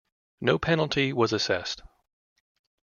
No 0.41 0.57
penalty 0.57 1.13
was 1.13 1.31
assessed. 1.31 1.83